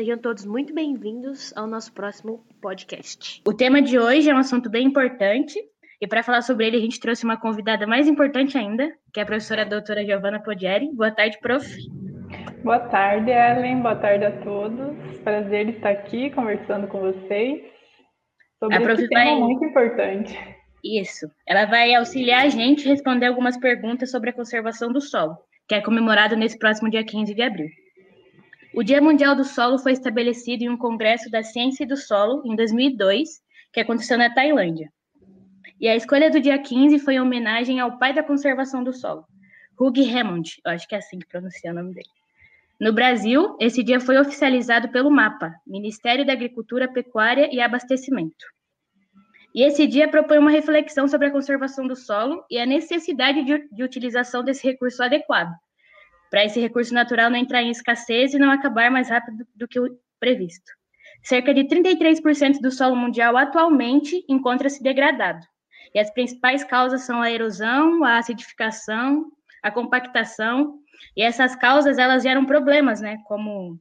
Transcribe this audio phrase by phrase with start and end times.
[0.00, 3.42] sejam todos muito bem-vindos ao nosso próximo podcast.
[3.46, 5.62] O tema de hoje é um assunto bem importante
[6.00, 9.24] e para falar sobre ele a gente trouxe uma convidada mais importante ainda, que é
[9.24, 10.90] a professora doutora Giovanna Podieri.
[10.94, 11.66] Boa tarde, prof.
[12.64, 13.82] Boa tarde, Ellen.
[13.82, 15.18] Boa tarde a todos.
[15.22, 17.60] Prazer estar aqui conversando com vocês
[18.58, 19.38] sobre a esse tema vai...
[19.38, 20.38] muito importante.
[20.82, 21.30] Isso.
[21.46, 25.36] Ela vai auxiliar a gente a responder algumas perguntas sobre a conservação do solo,
[25.68, 27.68] que é comemorado nesse próximo dia 15 de abril.
[28.72, 32.42] O Dia Mundial do Solo foi estabelecido em um congresso da ciência e do solo
[32.44, 33.40] em 2002,
[33.72, 34.92] que aconteceu na Tailândia.
[35.80, 39.24] E a escolha do dia 15 foi em homenagem ao pai da conservação do solo,
[39.80, 42.08] Hugh Hammond, eu acho que é assim que pronuncia o nome dele.
[42.78, 48.44] No Brasil, esse dia foi oficializado pelo MAPA, Ministério da Agricultura, Pecuária e Abastecimento.
[49.54, 53.68] E esse dia propõe uma reflexão sobre a conservação do solo e a necessidade de,
[53.72, 55.50] de utilização desse recurso adequado,
[56.30, 59.80] para esse recurso natural não entrar em escassez e não acabar mais rápido do que
[59.80, 60.70] o previsto.
[61.22, 65.44] Cerca de 33% do solo mundial atualmente encontra-se degradado.
[65.94, 69.26] E as principais causas são a erosão, a acidificação,
[69.62, 70.78] a compactação,
[71.16, 73.78] e essas causas elas geram problemas, né, como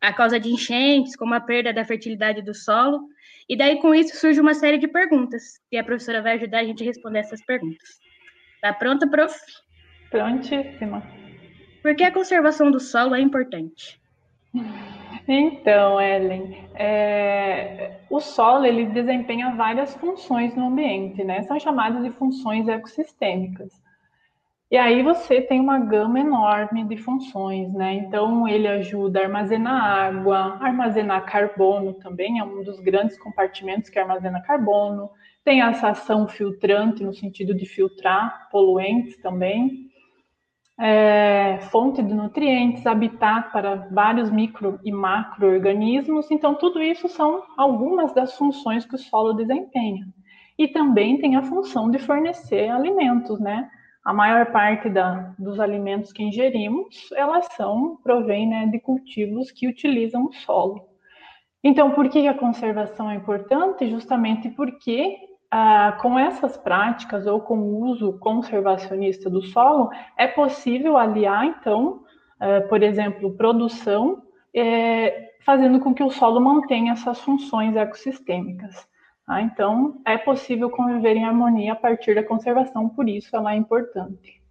[0.00, 3.06] a causa de enchentes, como a perda da fertilidade do solo,
[3.48, 6.64] e daí com isso surge uma série de perguntas, e a professora vai ajudar a
[6.64, 7.88] gente a responder essas perguntas.
[8.60, 9.34] Tá pronta, prof?
[10.10, 11.23] Prontíssima.
[11.84, 14.00] Por que a conservação do solo é importante?
[15.28, 21.42] Então, Ellen, é, o solo ele desempenha várias funções no ambiente, né?
[21.42, 23.70] São chamadas de funções ecossistêmicas.
[24.70, 27.92] E aí você tem uma gama enorme de funções, né?
[27.96, 33.98] Então ele ajuda a armazenar água, armazenar carbono também, é um dos grandes compartimentos que
[33.98, 35.10] armazena carbono.
[35.44, 39.92] Tem essa ação filtrante no sentido de filtrar poluentes também
[40.78, 46.30] é, fonte de nutrientes, habitat para vários micro e macro-organismos.
[46.30, 50.06] Então, tudo isso são algumas das funções que o solo desempenha.
[50.58, 53.68] E também tem a função de fornecer alimentos, né?
[54.04, 59.66] A maior parte da, dos alimentos que ingerimos, elas são, provém né, de cultivos que
[59.66, 60.86] utilizam o solo.
[61.62, 63.88] Então, por que a conservação é importante?
[63.88, 65.16] Justamente porque
[65.56, 72.02] ah, com essas práticas ou com o uso conservacionista do solo, é possível aliar, então,
[72.40, 78.84] eh, por exemplo, produção, eh, fazendo com que o solo mantenha essas funções ecossistêmicas.
[79.24, 79.42] Tá?
[79.42, 84.42] Então, é possível conviver em harmonia a partir da conservação, por isso ela é importante.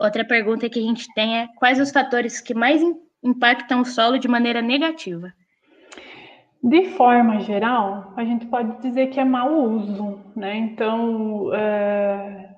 [0.00, 2.82] Outra pergunta que a gente tem é: quais os fatores que mais
[3.22, 5.32] impactam o solo de maneira negativa?
[6.62, 10.56] De forma geral, a gente pode dizer que é mau uso, né?
[10.56, 12.50] Então, é,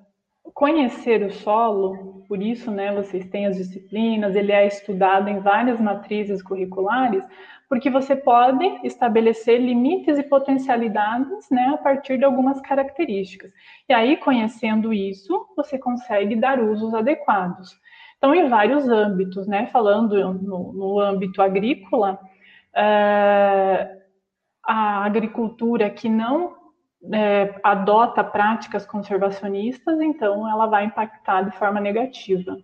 [0.55, 5.81] conhecer o solo, por isso, né, vocês têm as disciplinas, ele é estudado em várias
[5.81, 7.27] matrizes curriculares,
[7.69, 13.53] porque você pode estabelecer limites e potencialidades, né, a partir de algumas características.
[13.89, 17.79] E aí, conhecendo isso, você consegue dar usos adequados.
[18.17, 22.19] Então, em vários âmbitos, né, falando no, no âmbito agrícola,
[22.75, 23.99] é,
[24.65, 26.57] a agricultura que não
[27.13, 32.57] é, adota práticas conservacionistas, então ela vai impactar de forma negativa.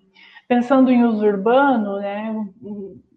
[0.46, 2.32] Pensando em uso urbano, né,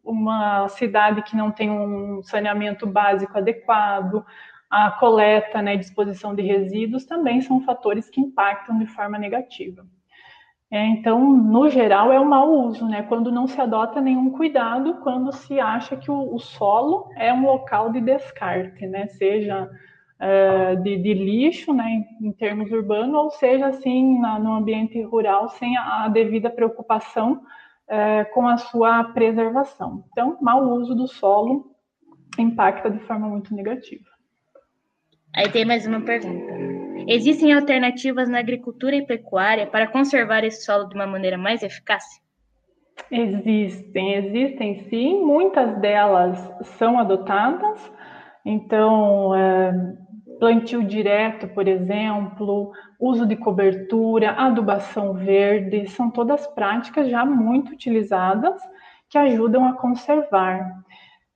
[0.04, 4.26] uma cidade que não tem um saneamento básico adequado,
[4.70, 9.86] a coleta né, disposição de resíduos também são fatores que impactam de forma negativa.
[10.72, 13.02] É, então, no geral, é um mau uso, né?
[13.04, 17.44] Quando não se adota nenhum cuidado, quando se acha que o, o solo é um
[17.44, 19.08] local de descarte, né?
[19.08, 19.68] Seja
[20.20, 25.02] é, de, de, lixo, né, em, em, termos urbanos, ou seja, assim, na, no ambiente
[25.02, 27.42] rural, sem a, a devida preocupação
[27.88, 30.04] é, com a sua preservação.
[30.12, 31.74] Então, mau uso do solo
[32.38, 34.06] impacta de forma muito negativa.
[35.36, 36.54] Aí tem mais uma pergunta.
[37.12, 42.04] Existem alternativas na agricultura e pecuária para conservar esse solo de uma maneira mais eficaz?
[43.10, 46.38] Existem, existem sim, muitas delas
[46.78, 47.92] são adotadas.
[48.46, 49.74] Então, é,
[50.40, 58.62] plantio direto, por exemplo, uso de cobertura, adubação verde, são todas práticas já muito utilizadas
[59.10, 60.84] que ajudam a conservar.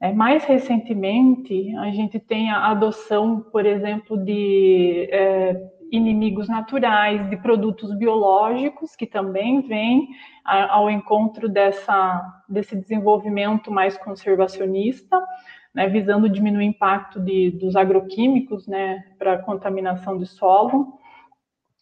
[0.03, 5.55] É, mais recentemente, a gente tem a adoção, por exemplo, de é,
[5.89, 10.09] inimigos naturais, de produtos biológicos, que também vêm
[10.43, 15.25] ao encontro dessa, desse desenvolvimento mais conservacionista,
[15.73, 20.99] né, visando diminuir o impacto de, dos agroquímicos né, para a contaminação do solo.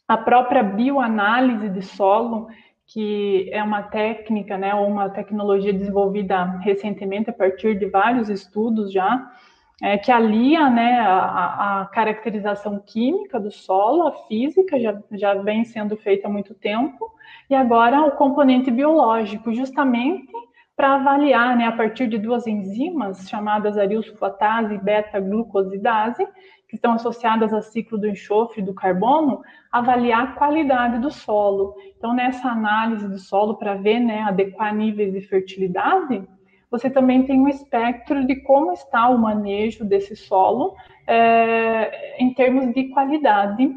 [0.08, 2.50] A própria bioanálise de solo,
[2.94, 8.92] que é uma técnica, né, ou uma tecnologia desenvolvida recentemente a partir de vários estudos
[8.92, 9.32] já,
[9.82, 15.64] é, que alia né, a, a, caracterização química do solo, a física, já, já vem
[15.64, 17.12] sendo feita há muito tempo,
[17.50, 20.32] e agora o componente biológico, justamente
[20.82, 26.28] para avaliar, né, a partir de duas enzimas chamadas arilsulfatase e beta-glucosidase,
[26.68, 31.76] que estão associadas ao ciclo do enxofre do carbono, avaliar a qualidade do solo.
[31.96, 36.28] Então, nessa análise do solo para ver, né, adequar níveis de fertilidade,
[36.72, 40.74] você também tem um espectro de como está o manejo desse solo
[41.06, 43.70] é, em termos de qualidade,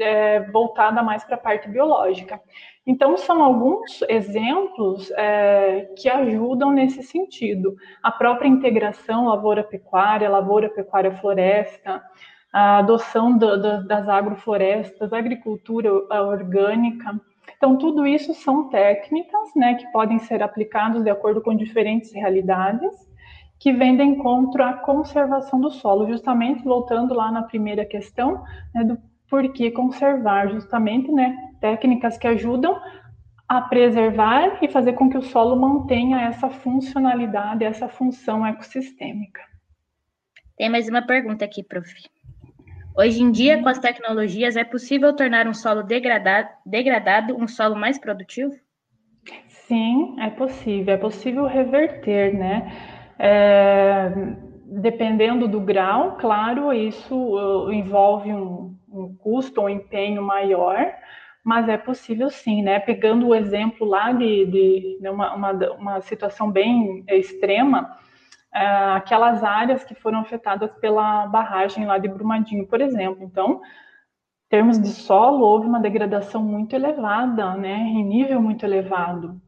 [0.00, 2.40] é, voltada mais para a parte biológica.
[2.86, 7.76] Então, são alguns exemplos é, que ajudam nesse sentido.
[8.02, 12.02] A própria integração lavoura-pecuária, lavoura-pecuária-floresta,
[12.50, 17.20] a adoção do, do, das agroflorestas, agricultura orgânica,
[17.56, 22.90] então, tudo isso são técnicas né, que podem ser aplicadas de acordo com diferentes realidades,
[23.58, 28.42] que vêm de encontro à conservação do solo, justamente voltando lá na primeira questão,
[28.74, 28.98] né, do
[29.28, 32.80] porquê conservar, justamente né, técnicas que ajudam
[33.48, 39.42] a preservar e fazer com que o solo mantenha essa funcionalidade, essa função ecossistêmica.
[40.56, 41.92] Tem mais uma pergunta aqui, prof.
[42.96, 47.76] Hoje em dia, com as tecnologias, é possível tornar um solo degradado, degradado um solo
[47.76, 48.52] mais produtivo?
[49.46, 50.94] Sim, é possível.
[50.94, 52.72] É possível reverter, né?
[53.18, 54.10] É,
[54.66, 60.92] dependendo do grau, claro, isso uh, envolve um, um custo, um empenho maior,
[61.44, 62.80] mas é possível sim, né?
[62.80, 67.96] Pegando o exemplo lá de, de, de uma, uma, uma situação bem extrema,
[68.52, 68.66] é,
[68.96, 73.22] aquelas áreas que foram afetadas pela barragem lá de Brumadinho, por exemplo.
[73.22, 73.60] Então,
[74.46, 79.40] em termos de solo, houve uma degradação muito elevada, né, em nível muito elevado,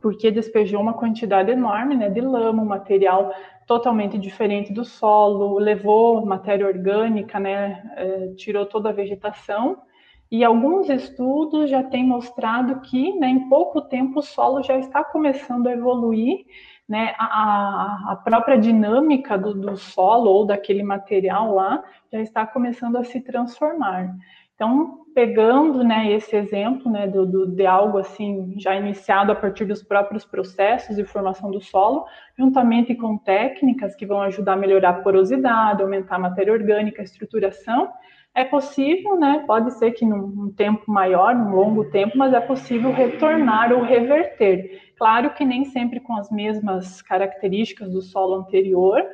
[0.00, 3.32] porque despejou uma quantidade enorme né, de lama, um material
[3.66, 9.82] totalmente diferente do solo, levou matéria orgânica, né, é, tirou toda a vegetação.
[10.30, 15.02] E alguns estudos já têm mostrado que, né, em pouco tempo, o solo já está
[15.02, 16.44] começando a evoluir
[16.88, 22.96] né, a, a própria dinâmica do, do, solo ou daquele material lá já está começando
[22.96, 24.14] a se transformar.
[24.54, 29.64] Então, pegando né, esse exemplo né, do, do, de algo assim já iniciado a partir
[29.64, 32.06] dos próprios processos de formação do solo,
[32.36, 37.04] juntamente com técnicas que vão ajudar a melhorar a porosidade, aumentar a matéria orgânica, a
[37.04, 37.92] estruturação,
[38.38, 39.42] é possível, né?
[39.48, 44.92] Pode ser que num tempo maior, num longo tempo, mas é possível retornar ou reverter.
[44.96, 49.04] Claro que nem sempre com as mesmas características do solo anterior,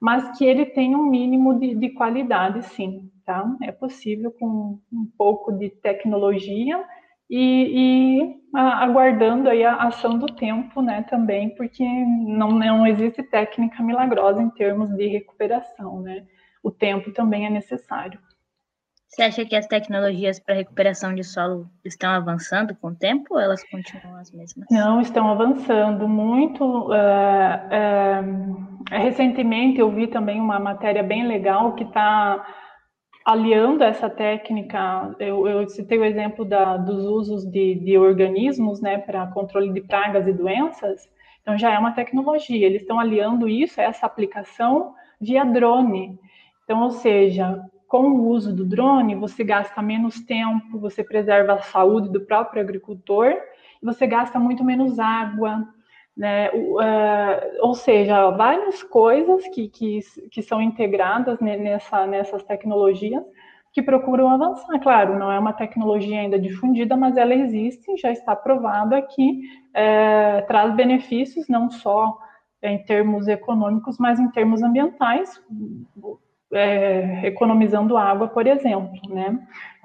[0.00, 3.44] mas que ele tem um mínimo de, de qualidade, sim, tá?
[3.60, 6.80] É possível com um pouco de tecnologia
[7.28, 13.20] e, e a, aguardando aí a ação do tempo, né, também, porque não, não existe
[13.24, 16.24] técnica milagrosa em termos de recuperação, né?
[16.62, 18.20] O tempo também é necessário.
[19.10, 23.40] Você acha que as tecnologias para recuperação de solo estão avançando com o tempo ou
[23.40, 24.68] elas continuam as mesmas?
[24.70, 26.64] Não, estão avançando muito.
[26.64, 32.46] Uh, uh, recentemente eu vi também uma matéria bem legal que está
[33.24, 35.12] aliando essa técnica.
[35.18, 39.80] Eu, eu, citei o exemplo da, dos usos de, de organismos né, para controle de
[39.80, 41.10] pragas e doenças.
[41.42, 42.64] Então já é uma tecnologia.
[42.64, 46.16] Eles estão aliando isso, essa aplicação via drone.
[46.62, 51.62] Então, ou seja, com o uso do drone, você gasta menos tempo, você preserva a
[51.62, 53.34] saúde do próprio agricultor,
[53.82, 55.66] você gasta muito menos água,
[56.16, 56.50] né?
[56.52, 59.98] Uh, ou seja, várias coisas que, que,
[60.30, 63.24] que são integradas nessa, nessas tecnologias
[63.72, 64.78] que procuram avançar.
[64.78, 69.40] Claro, não é uma tecnologia ainda difundida, mas ela existe, já está provada que
[69.74, 72.16] é, traz benefícios não só
[72.62, 75.42] em termos econômicos, mas em termos ambientais
[76.52, 79.38] é, economizando água, por exemplo, né?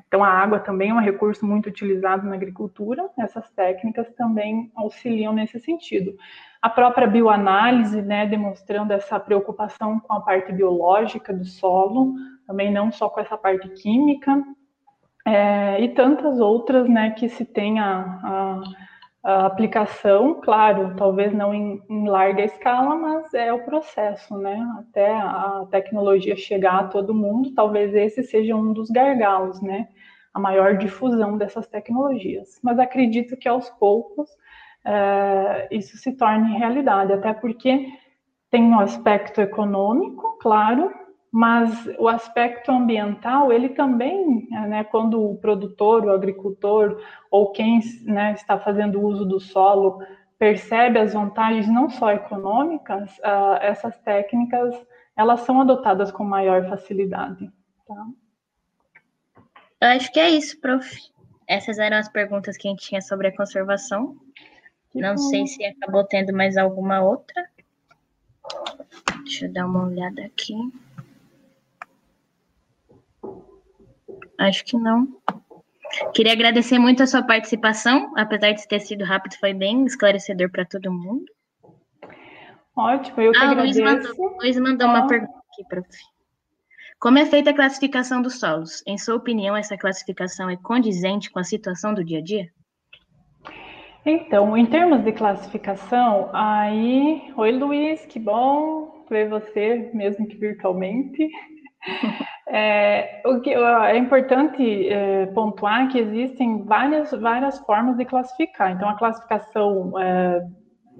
[0.08, 5.34] Então, a água também é um recurso muito utilizado na agricultura, essas técnicas também auxiliam
[5.34, 6.16] nesse sentido.
[6.62, 12.14] A própria bioanálise, né, demonstrando essa preocupação com a parte biológica do solo,
[12.48, 14.42] também não só com essa parte química,
[15.26, 18.64] é, e tantas outras, né, que se tem a, a
[19.26, 24.56] a aplicação, claro, talvez não em, em, larga escala, mas é o processo, né?
[24.78, 29.88] Até a tecnologia chegar a todo mundo, talvez esse seja um dos gargalos, né?
[30.32, 32.60] A maior difusão dessas tecnologias.
[32.62, 34.30] Mas acredito que aos poucos
[34.86, 37.88] é, isso se torne realidade, até porque
[38.52, 40.94] tem um aspecto econômico, claro,
[41.36, 48.32] mas o aspecto ambiental, ele também, né, quando o produtor, o agricultor ou quem né,
[48.32, 50.02] está fazendo uso do solo
[50.40, 54.74] percebe as vantagens não só econômicas, uh, essas técnicas
[55.14, 57.52] elas são adotadas com maior facilidade.
[57.86, 58.08] Tá?
[59.82, 60.90] Eu acho que é isso, prof.
[61.46, 64.16] Essas eram as perguntas que a gente tinha sobre a conservação.
[64.90, 65.22] Que Não bom.
[65.24, 67.46] sei se acabou tendo mais alguma outra.
[69.26, 70.56] Deixa eu dar uma olhada aqui.
[74.40, 75.08] Acho que não.
[76.14, 80.66] Queria agradecer muito a sua participação, apesar de ter sido rápido, foi bem esclarecedor para
[80.66, 81.26] todo mundo.
[82.76, 83.82] Ótimo, eu que ah, agradeço.
[83.82, 84.92] Luiz mandou, Luiz mandou ah.
[84.92, 85.88] uma pergunta aqui, prof.
[87.00, 88.84] Como é feita a classificação dos solos?
[88.86, 92.50] Em sua opinião, essa classificação é condizente com a situação do dia a dia?
[94.06, 97.32] Então, em termos de classificação, aí.
[97.36, 101.30] Oi, Luiz, que bom ver você, mesmo que virtualmente.
[102.48, 108.72] É, o que é importante é, pontuar que existem várias, várias formas de classificar.
[108.72, 110.46] Então, a classificação é,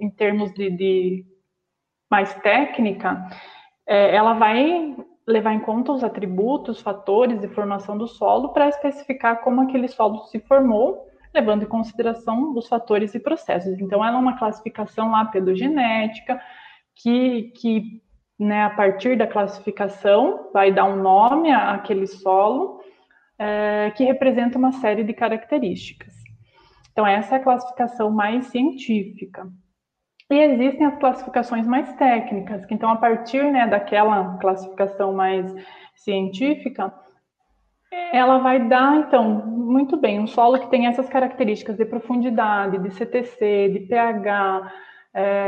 [0.00, 1.24] em termos de, de
[2.10, 3.28] mais técnica,
[3.86, 9.40] é, ela vai levar em conta os atributos, fatores de formação do solo para especificar
[9.40, 13.78] como aquele solo se formou, levando em consideração os fatores e processos.
[13.80, 16.40] Então, ela é uma classificação lá pedogenética
[16.94, 18.02] que, que
[18.38, 22.80] né, a partir da classificação, vai dar um nome àquele solo
[23.38, 26.14] é, que representa uma série de características.
[26.92, 29.46] Então, essa é a classificação mais científica.
[30.30, 35.54] E existem as classificações mais técnicas, que então, a partir né, daquela classificação mais
[35.94, 36.92] científica,
[38.12, 42.90] ela vai dar, então, muito bem, um solo que tem essas características de profundidade, de
[42.90, 44.72] CTC, de pH,
[45.14, 45.45] é,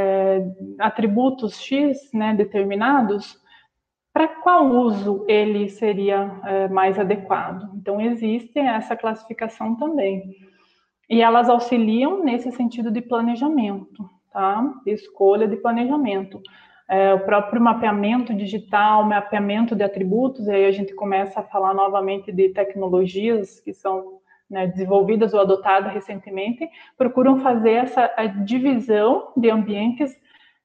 [0.78, 3.40] atributos X né, determinados,
[4.12, 7.70] para qual uso ele seria é, mais adequado?
[7.76, 10.34] Então, existe essa classificação também.
[11.08, 14.74] E elas auxiliam nesse sentido de planejamento, tá?
[14.86, 16.40] Escolha de planejamento.
[16.88, 21.74] É, o próprio mapeamento digital, mapeamento de atributos, e aí a gente começa a falar
[21.74, 24.18] novamente de tecnologias que são
[24.48, 28.10] né, desenvolvidas ou adotadas recentemente, procuram fazer essa
[28.44, 30.16] divisão de ambientes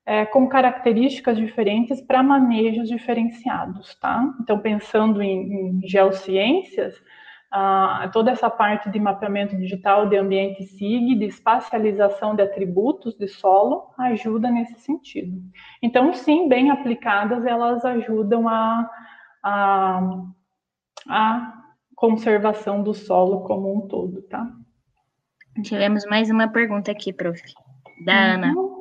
[0.05, 4.23] é, com características diferentes para manejos diferenciados, tá?
[4.41, 7.01] Então, pensando em, em geociências,
[7.55, 13.27] ah, toda essa parte de mapeamento digital de ambiente SIG, de espacialização de atributos de
[13.27, 15.39] solo, ajuda nesse sentido.
[15.81, 18.89] Então, sim, bem aplicadas, elas ajudam a,
[19.43, 20.01] a,
[21.07, 21.53] a
[21.95, 24.51] conservação do solo como um todo, tá?
[25.61, 27.39] Tivemos mais uma pergunta aqui, prof.
[28.03, 28.33] Da uhum.
[28.33, 28.72] Ana.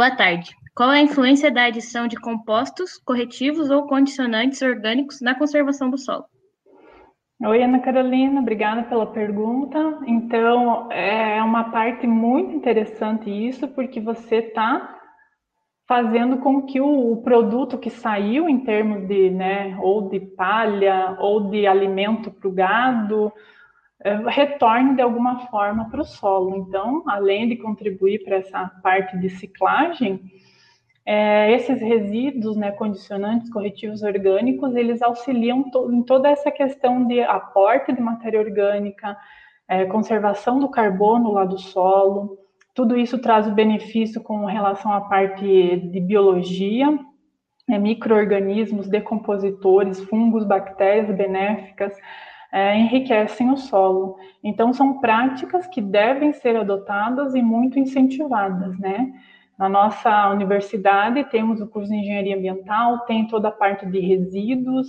[0.00, 0.56] Boa tarde.
[0.74, 5.98] Qual é a influência da adição de compostos, corretivos ou condicionantes orgânicos na conservação do
[5.98, 6.24] solo?
[7.44, 9.98] Oi, Ana Carolina, obrigada pela pergunta.
[10.06, 14.98] Então, é uma parte muito interessante isso, porque você está
[15.86, 21.50] fazendo com que o, produto que saiu em termos de, né, ou de palha ou
[21.50, 23.30] de alimento para o gado,
[24.28, 26.56] retorne de alguma forma para o solo.
[26.56, 30.20] Então, além de contribuir para essa parte de ciclagem,
[31.04, 37.20] é, esses resíduos, né, condicionantes, corretivos orgânicos, eles auxiliam to em toda essa questão de
[37.20, 39.16] aporte de matéria orgânica,
[39.68, 42.38] é, conservação do carbono lá do solo,
[42.74, 46.86] tudo isso traz o benefício com relação à parte de biologia,
[47.68, 51.92] né, micro-organismos, decompositores, fungos, bactérias benéficas,
[52.52, 54.16] é, enriquecem o solo.
[54.42, 59.12] Então, são práticas que devem ser adotadas e muito incentivadas, né?
[59.58, 64.86] Na nossa universidade, temos o curso de engenharia ambiental, tem toda a parte de resíduos.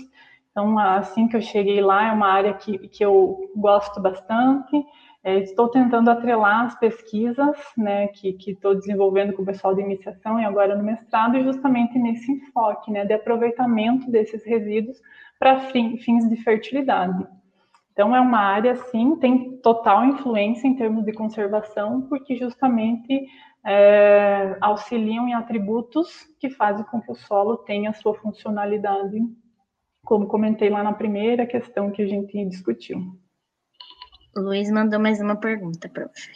[0.50, 4.86] Então, assim que eu cheguei lá, é uma área que, que eu gosto bastante.
[5.24, 10.40] É, estou tentando atrelar as pesquisas né, que estou desenvolvendo com o pessoal de iniciação
[10.40, 14.98] e agora no mestrado, justamente nesse enfoque né, de aproveitamento desses resíduos
[15.38, 17.28] para fins de fertilidade.
[17.92, 23.28] Então, é uma área, sim, tem total influência em termos de conservação, porque justamente
[23.66, 29.20] é, auxiliam em atributos que fazem com que o solo tenha sua funcionalidade,
[30.04, 33.00] como comentei lá na primeira questão que a gente discutiu.
[34.36, 36.32] O Luiz mandou mais uma pergunta, prof.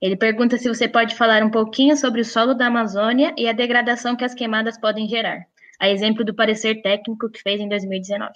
[0.00, 3.52] Ele pergunta se você pode falar um pouquinho sobre o solo da Amazônia e a
[3.52, 5.44] degradação que as queimadas podem gerar,
[5.80, 8.32] a exemplo do parecer técnico que fez em 2019.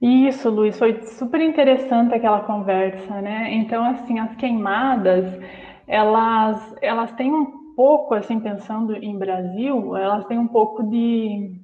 [0.00, 3.52] Isso, Luiz, foi super interessante aquela conversa, né?
[3.54, 5.24] Então, assim, as queimadas,
[5.86, 11.58] elas, elas têm um pouco, assim, pensando em Brasil, elas têm um pouco de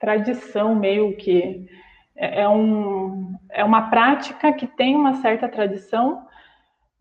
[0.00, 1.66] tradição, meio que
[2.16, 6.26] é, é, um, é uma prática que tem uma certa tradição.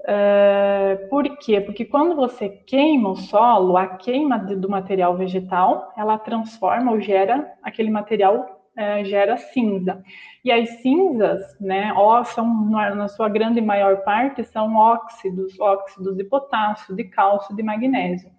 [0.01, 1.59] Uh, por quê?
[1.59, 7.51] Porque quando você queima o solo, a queima do material vegetal, ela transforma ou gera
[7.63, 10.03] aquele material é, gera cinza.
[10.43, 16.23] E as cinzas, né, ó, são, na sua grande maior parte, são óxidos, óxidos de
[16.23, 18.29] potássio, de cálcio, de magnésio.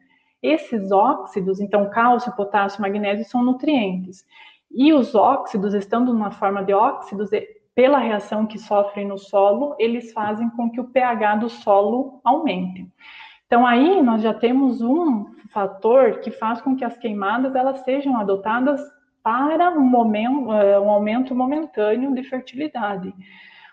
[0.42, 4.24] Esses óxidos, então cálcio, potássio, magnésio, são nutrientes.
[4.70, 7.30] E os óxidos, estando na forma de óxidos,
[7.74, 12.86] pela reação que sofrem no solo, eles fazem com que o pH do solo aumente.
[13.46, 18.16] Então aí nós já temos um fator que faz com que as queimadas elas sejam
[18.16, 18.80] adotadas
[19.26, 23.12] para um, momento, é, um aumento momentâneo de fertilidade.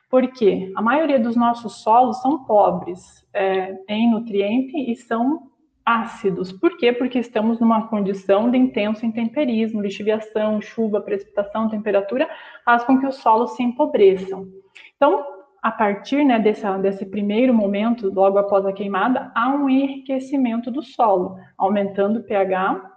[0.10, 5.52] Porque a maioria dos nossos solos são pobres é, em nutriente e são
[5.86, 6.52] ácidos.
[6.52, 6.92] Por quê?
[6.92, 12.28] Porque estamos numa condição de intenso intemperismo, lixiviação, chuva, precipitação, temperatura,
[12.66, 14.48] faz com que os solos se empobreçam.
[14.96, 15.24] Então,
[15.62, 21.38] a partir né, desse primeiro momento, logo após a queimada, há um enriquecimento do solo,
[21.56, 22.92] aumentando o pH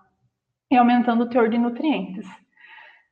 [0.71, 2.27] e aumentando o teor de nutrientes.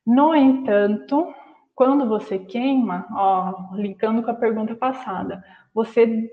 [0.06, 1.34] No entanto,
[1.74, 5.42] quando você queima, ó, linkando com a pergunta passada,
[5.74, 6.30] você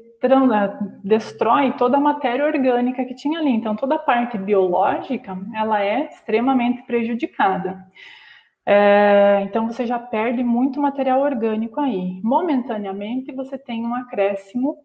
[1.04, 3.50] destrói toda a matéria orgânica que tinha ali.
[3.50, 7.84] Então, toda a parte biológica, ela é extremamente prejudicada.
[8.66, 12.22] É, então, você já perde muito material orgânico aí.
[12.24, 14.78] Momentaneamente, você tem um acréscimo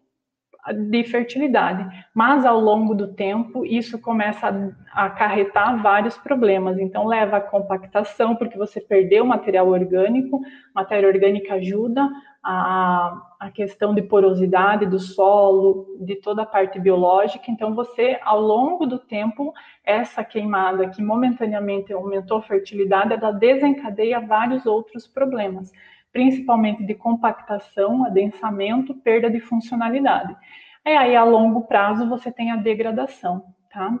[0.73, 1.87] de fertilidade.
[2.13, 6.77] Mas ao longo do tempo, isso começa a acarretar vários problemas.
[6.77, 10.41] Então, leva à compactação, porque você perdeu material orgânico,
[10.73, 12.07] matéria orgânica ajuda
[12.43, 17.45] a, a questão de porosidade do solo, de toda a parte biológica.
[17.49, 24.19] Então, você, ao longo do tempo, essa queimada que momentaneamente aumentou a fertilidade, ela desencadeia
[24.19, 25.71] vários outros problemas
[26.17, 30.35] principalmente de compactação, adensamento, perda de funcionalidade.
[30.83, 33.95] E aí, a longo prazo, você tem a degradação, tá?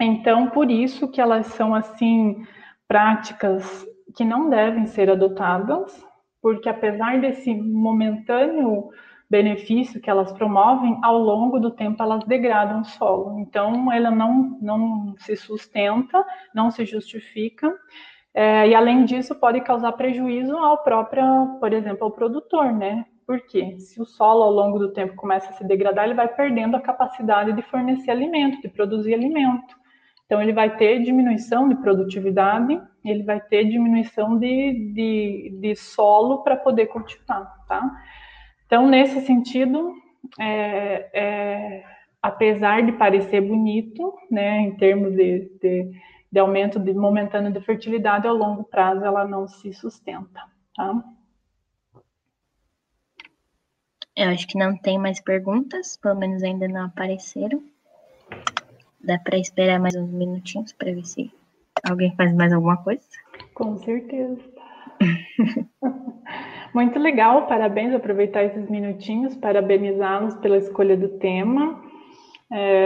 [0.00, 2.42] Então, por isso que elas são, assim,
[2.88, 6.02] práticas que não devem ser adotadas,
[6.40, 8.88] porque apesar desse momentâneo
[9.28, 13.38] benefício que elas promovem, ao longo do tempo elas degradam o solo.
[13.38, 17.70] Então, ela não, não se sustenta, não se justifica,
[18.34, 23.06] é, e além disso, pode causar prejuízo ao próprio, por exemplo, ao produtor, né?
[23.24, 26.76] Porque se o solo ao longo do tempo começa a se degradar, ele vai perdendo
[26.76, 29.76] a capacidade de fornecer alimento, de produzir alimento.
[30.26, 36.42] Então, ele vai ter diminuição de produtividade, ele vai ter diminuição de, de, de solo
[36.42, 37.88] para poder cultivar, tá?
[38.66, 39.94] Então, nesse sentido,
[40.40, 41.84] é, é,
[42.20, 45.92] apesar de parecer bonito, né, em termos de, de
[46.34, 50.42] de aumento de momentâneo de fertilidade, ao longo prazo ela não se sustenta,
[50.74, 51.04] tá?
[54.16, 57.62] Eu acho que não tem mais perguntas, pelo menos ainda não apareceram.
[59.00, 61.32] Dá para esperar mais uns minutinhos para ver se
[61.88, 63.04] alguém faz mais alguma coisa?
[63.54, 64.40] Com certeza.
[66.74, 71.80] Muito legal, parabéns, aproveitar esses minutinhos, parabenizá-los pela escolha do tema.
[72.50, 72.83] É, é,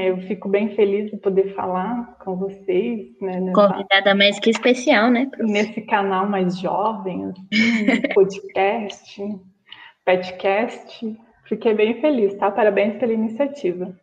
[0.00, 3.18] eu fico bem feliz de poder falar com vocês.
[3.20, 5.30] Né, nessa, Convidada mais que especial, né?
[5.38, 9.40] Nesse canal mais jovem, assim, podcast,
[10.04, 11.18] petcast.
[11.48, 12.50] Fiquei bem feliz, tá?
[12.50, 13.94] Parabéns pela iniciativa.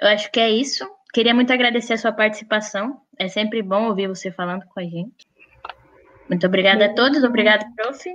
[0.00, 0.88] Eu acho que é isso.
[1.12, 3.00] Queria muito agradecer a sua participação.
[3.18, 5.26] É sempre bom ouvir você falando com a gente.
[6.28, 7.22] Muito obrigada a todos.
[7.24, 8.08] Obrigada, prof.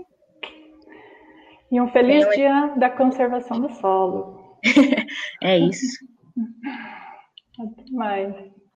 [1.72, 4.58] E um feliz dia da conservação do solo.
[5.44, 6.06] é isso.
[7.60, 8.65] Até mais.